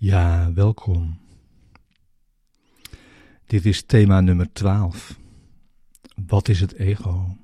Ja, 0.00 0.52
welkom. 0.52 1.18
Dit 3.46 3.64
is 3.64 3.82
thema 3.82 4.20
nummer 4.20 4.52
12. 4.52 5.18
Wat 6.26 6.48
is 6.48 6.60
het 6.60 6.72
ego? 6.72 7.36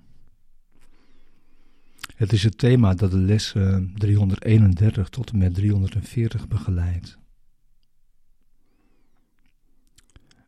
Het 2.17 2.32
is 2.32 2.43
het 2.43 2.59
thema 2.59 2.95
dat 2.95 3.11
de 3.11 3.17
lessen 3.17 3.93
331 3.95 5.09
tot 5.09 5.30
en 5.30 5.38
met 5.38 5.54
340 5.54 6.48
begeleidt. 6.48 7.19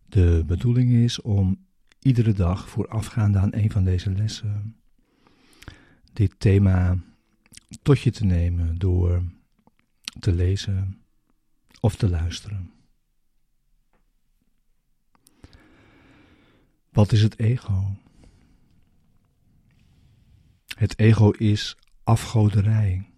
De 0.08 0.42
bedoeling 0.46 0.92
is 0.92 1.20
om 1.20 1.66
iedere 2.00 2.32
dag 2.32 2.68
voorafgaande 2.68 3.38
aan 3.38 3.54
een 3.54 3.70
van 3.70 3.84
deze 3.84 4.10
lessen 4.10 4.76
dit 6.12 6.34
thema 6.38 6.98
tot 7.82 8.00
je 8.00 8.10
te 8.10 8.24
nemen 8.24 8.78
door 8.78 9.22
te 10.18 10.32
lezen 10.32 11.00
of 11.86 11.96
te 11.96 12.08
luisteren. 12.08 12.70
Wat 16.90 17.12
is 17.12 17.22
het 17.22 17.38
ego? 17.38 17.96
Het 20.66 20.98
ego 20.98 21.30
is 21.30 21.76
afgoderij. 22.02 23.10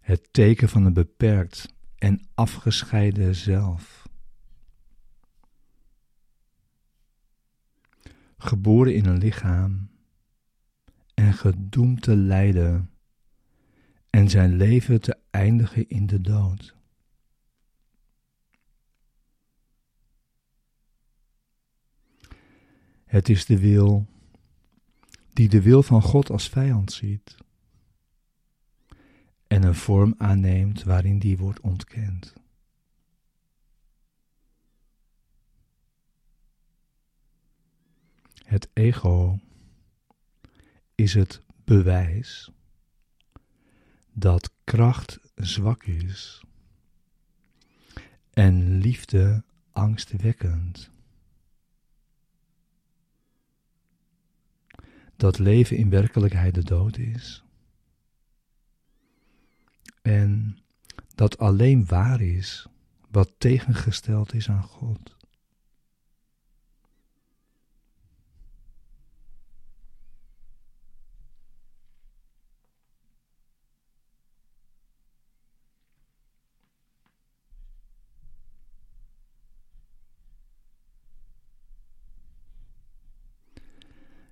Het 0.00 0.28
teken 0.30 0.68
van 0.68 0.84
een 0.84 0.92
beperkt 0.92 1.74
en 1.98 2.28
afgescheiden 2.34 3.34
zelf. 3.34 4.08
Geboren 8.38 8.94
in 8.94 9.06
een 9.06 9.18
lichaam 9.18 9.90
en 11.14 11.32
gedoemd 11.32 12.02
te 12.02 12.16
lijden 12.16 12.90
en 14.18 14.28
zijn 14.28 14.56
leven 14.56 15.00
te 15.00 15.18
eindigen 15.30 15.88
in 15.88 16.06
de 16.06 16.20
dood. 16.20 16.76
Het 23.04 23.28
is 23.28 23.46
de 23.46 23.58
wil 23.58 24.06
die 25.32 25.48
de 25.48 25.62
wil 25.62 25.82
van 25.82 26.02
God 26.02 26.30
als 26.30 26.48
vijand 26.48 26.92
ziet 26.92 27.36
en 29.46 29.62
een 29.62 29.74
vorm 29.74 30.14
aanneemt 30.16 30.82
waarin 30.82 31.18
die 31.18 31.38
wordt 31.38 31.60
ontkend. 31.60 32.34
Het 38.44 38.70
ego 38.72 39.38
is 40.94 41.14
het 41.14 41.42
bewijs 41.64 42.52
dat 44.18 44.50
kracht 44.64 45.18
zwak 45.34 45.84
is 45.84 46.42
en 48.30 48.78
liefde 48.78 49.44
angstwekkend. 49.72 50.90
Dat 55.16 55.38
leven 55.38 55.76
in 55.76 55.90
werkelijkheid 55.90 56.54
de 56.54 56.64
dood 56.64 56.96
is. 56.96 57.44
En 60.02 60.58
dat 61.14 61.38
alleen 61.38 61.86
waar 61.86 62.20
is 62.20 62.66
wat 63.10 63.34
tegengesteld 63.38 64.34
is 64.34 64.48
aan 64.48 64.62
God. 64.62 65.16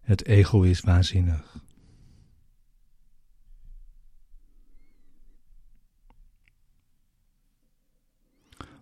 Het 0.06 0.24
ego 0.24 0.62
is 0.62 0.80
waanzinnig. 0.80 1.64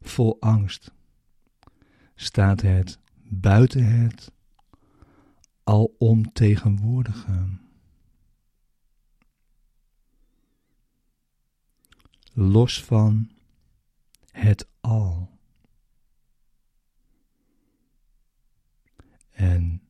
Vol 0.01 0.41
angst 0.41 0.93
staat 2.15 2.61
het 2.61 2.99
buiten 3.23 3.85
het 3.85 4.33
alomtegenwoordige. 5.62 7.59
Los 12.33 12.85
van 12.85 13.31
het 14.31 14.69
al. 14.81 15.31
En 19.31 19.84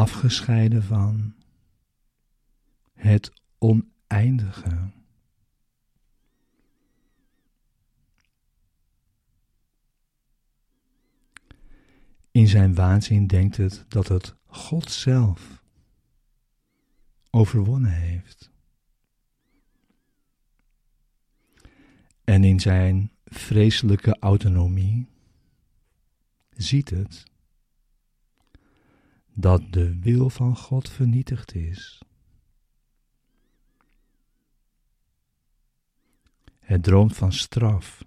afgescheiden 0.00 0.82
van 0.82 1.34
het 2.92 3.32
oneindige. 3.58 4.90
In 12.30 12.48
zijn 12.48 12.74
waanzin 12.74 13.26
denkt 13.26 13.56
het 13.56 13.84
dat 13.88 14.08
het 14.08 14.34
God 14.46 14.90
zelf 14.90 15.62
overwonnen 17.30 17.92
heeft. 17.92 18.50
En 22.24 22.44
in 22.44 22.60
zijn 22.60 23.10
vreselijke 23.24 24.16
autonomie 24.18 25.08
ziet 26.50 26.90
het 26.90 27.29
dat 29.40 29.72
de 29.72 29.98
wil 29.98 30.30
van 30.30 30.56
God 30.56 30.90
vernietigd 30.90 31.54
is. 31.54 32.02
Het 36.58 36.82
droomt 36.82 37.16
van 37.16 37.32
straf 37.32 38.02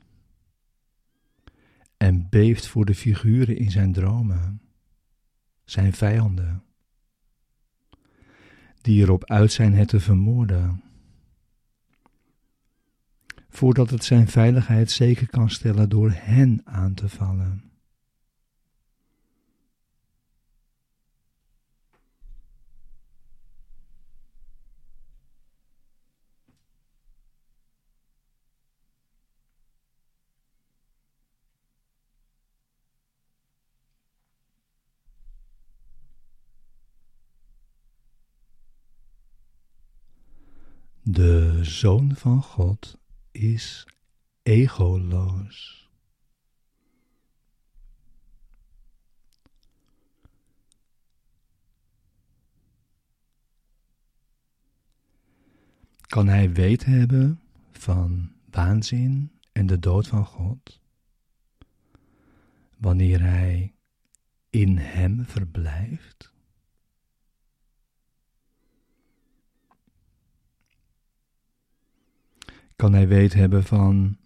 en 1.97 2.29
beeft 2.29 2.67
voor 2.67 2.85
de 2.85 2.95
figuren 2.95 3.57
in 3.57 3.71
zijn 3.71 3.93
dromen, 3.93 4.61
zijn 5.63 5.93
vijanden, 5.93 6.63
die 8.81 9.01
erop 9.01 9.25
uit 9.25 9.51
zijn 9.51 9.73
het 9.73 9.87
te 9.87 9.99
vermoorden, 9.99 10.83
voordat 13.49 13.89
het 13.89 14.03
zijn 14.03 14.27
veiligheid 14.27 14.91
zeker 14.91 15.27
kan 15.27 15.49
stellen 15.49 15.89
door 15.89 16.11
hen 16.11 16.61
aan 16.63 16.93
te 16.93 17.09
vallen. 17.09 17.72
De 41.13 41.59
Zoon 41.63 42.15
van 42.15 42.41
God 42.43 42.97
is 43.31 43.87
egoloos. 44.43 45.89
Kan 56.01 56.27
hij 56.27 56.51
weet 56.51 56.85
hebben 56.85 57.41
van 57.71 58.31
waanzin 58.49 59.31
en 59.51 59.65
de 59.65 59.79
dood 59.79 60.07
van 60.07 60.25
God? 60.25 60.81
Wanneer 62.77 63.21
hij 63.21 63.73
in 64.49 64.77
hem 64.77 65.25
verblijft? 65.25 66.32
Kan 72.83 72.93
hij 72.93 73.07
weet 73.07 73.33
hebben 73.33 73.63
van 73.63 74.17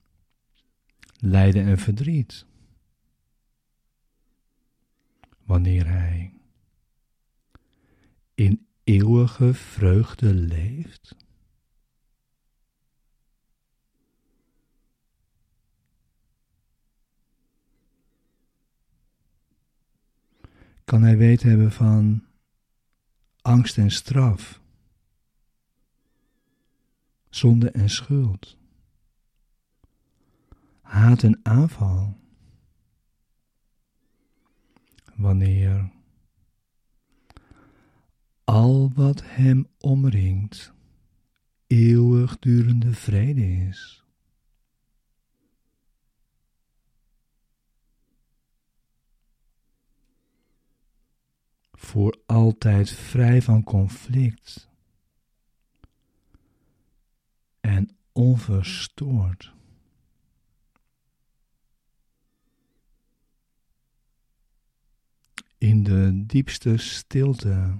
lijden 1.19 1.65
en 1.65 1.77
verdriet. 1.77 2.45
Wanneer 5.43 5.87
hij 5.87 6.39
in 8.33 8.67
eeuwige 8.83 9.53
vreugde 9.53 10.33
leeft. 10.33 11.15
Kan 20.83 21.01
hij 21.01 21.17
weet 21.17 21.43
hebben 21.43 21.71
van 21.71 22.25
angst 23.41 23.77
en 23.77 23.91
straf 23.91 24.61
zonde 27.37 27.71
en 27.71 27.89
schuld. 27.89 28.57
haat 30.81 31.23
en 31.23 31.39
aanval. 31.43 32.17
Wanneer 35.15 35.91
al 38.43 38.91
wat 38.93 39.21
hem 39.23 39.67
omringt 39.77 40.73
eeuwigdurende 41.67 42.93
vrede 42.93 43.67
is. 43.67 44.03
Voor 51.71 52.19
altijd 52.25 52.91
vrij 52.91 53.41
van 53.41 53.63
conflict 53.63 54.67
en 57.67 57.97
onverstoord. 58.17 59.53
In 65.57 65.83
de 65.83 66.23
diepste 66.25 66.77
stilte 66.77 67.79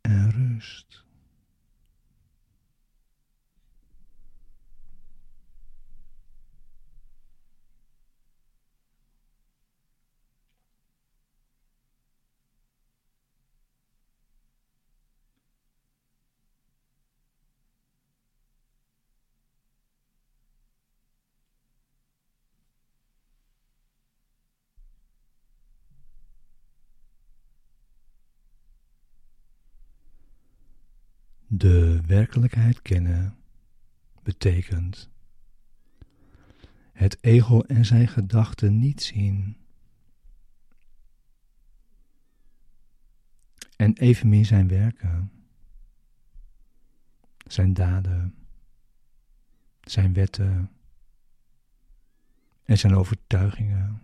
en 0.00 0.30
rust. 0.30 1.04
De 31.52 32.00
werkelijkheid 32.06 32.82
kennen 32.82 33.36
betekent 34.22 35.10
het 36.92 37.18
ego 37.20 37.60
en 37.60 37.84
zijn 37.84 38.08
gedachten 38.08 38.78
niet 38.78 39.02
zien. 39.02 39.56
En 43.76 43.96
evenmin 43.96 44.46
zijn 44.46 44.68
werken, 44.68 45.32
zijn 47.46 47.74
daden, 47.74 48.34
zijn 49.80 50.12
wetten 50.12 50.70
en 52.64 52.78
zijn 52.78 52.94
overtuigingen, 52.94 54.02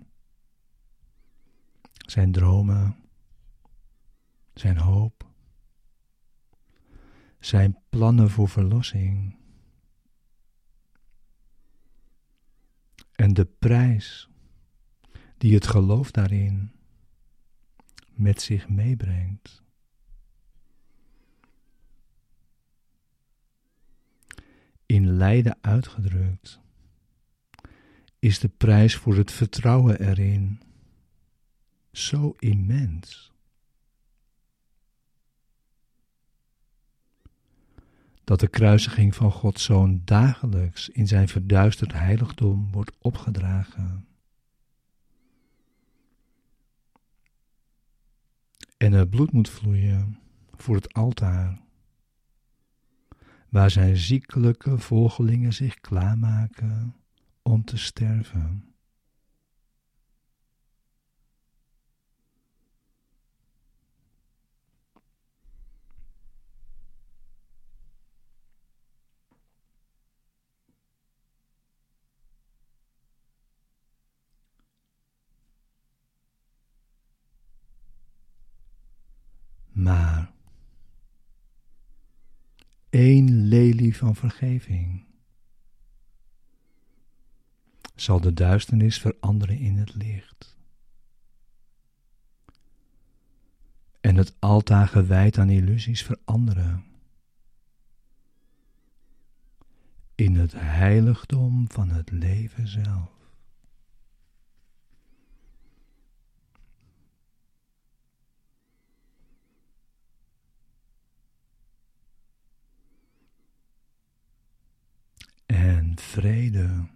zijn 1.92 2.32
dromen, 2.32 2.96
zijn 4.54 4.78
hoop 4.78 5.25
zijn 7.38 7.78
plannen 7.88 8.30
voor 8.30 8.48
verlossing. 8.48 9.36
En 13.12 13.34
de 13.34 13.44
prijs 13.44 14.28
die 15.38 15.54
het 15.54 15.66
geloof 15.66 16.10
daarin 16.10 16.72
met 18.12 18.42
zich 18.42 18.68
meebrengt. 18.68 19.62
In 24.86 25.10
lijden 25.10 25.58
uitgedrukt 25.60 26.60
is 28.18 28.38
de 28.38 28.48
prijs 28.48 28.96
voor 28.96 29.16
het 29.16 29.32
vertrouwen 29.32 30.00
erin 30.00 30.62
zo 31.92 32.34
immens. 32.38 33.32
Dat 38.26 38.40
de 38.40 38.48
kruisiging 38.48 39.14
van 39.14 39.32
Gods 39.32 39.64
Zoon 39.64 40.02
dagelijks 40.04 40.88
in 40.88 41.06
zijn 41.06 41.28
verduisterd 41.28 41.92
heiligdom 41.92 42.72
wordt 42.72 42.92
opgedragen. 42.98 44.06
En 48.76 48.92
er 48.92 49.08
bloed 49.08 49.32
moet 49.32 49.48
vloeien 49.48 50.18
voor 50.56 50.74
het 50.74 50.92
altaar, 50.92 51.60
waar 53.48 53.70
zijn 53.70 53.96
ziekelijke 53.96 54.78
volgelingen 54.78 55.52
zich 55.52 55.80
klaarmaken 55.80 56.96
om 57.42 57.64
te 57.64 57.76
sterven. 57.78 58.75
Maar 79.76 80.32
één 82.88 83.48
lelie 83.48 83.96
van 83.96 84.16
vergeving 84.16 85.04
zal 87.94 88.20
de 88.20 88.32
duisternis 88.32 88.98
veranderen 88.98 89.58
in 89.58 89.76
het 89.76 89.94
licht. 89.94 90.56
En 94.00 94.16
het 94.16 94.34
altaar 94.38 94.88
gewijd 94.88 95.38
aan 95.38 95.50
illusies 95.50 96.02
veranderen 96.02 96.84
in 100.14 100.36
het 100.36 100.52
heiligdom 100.56 101.70
van 101.70 101.88
het 101.88 102.10
leven 102.10 102.68
zelf. 102.68 103.15
Vrede 116.00 116.88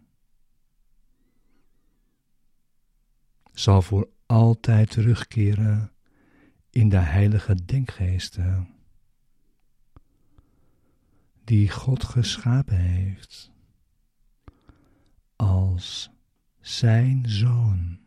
zal 3.53 3.83
voor 3.83 4.09
altijd 4.27 4.91
terugkeren 4.91 5.93
in 6.71 6.89
de 6.89 6.97
heilige 6.97 7.65
denkgeesten 7.65 8.69
die 11.45 11.71
God 11.71 12.05
geschapen 12.05 12.77
heeft 12.77 13.51
als 15.37 16.11
zijn 16.61 17.29
zoon. 17.29 17.99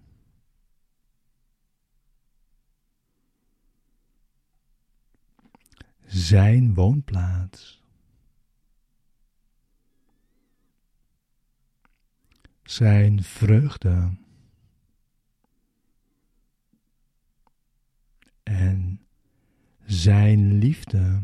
Zijn 6.05 6.73
woonplaats. 6.73 7.82
Zijn 12.73 13.23
vreugde 13.23 14.17
en 18.43 19.07
zijn 19.85 20.53
liefde. 20.53 21.23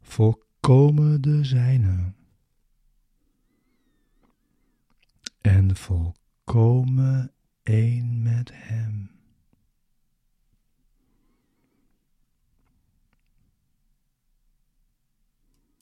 Volkomen 0.00 1.20
de 1.20 1.44
zijne 1.44 2.12
en 5.40 5.76
volkomen 5.76 7.32
één 7.62 8.22
met 8.22 8.50
hem. 8.54 9.10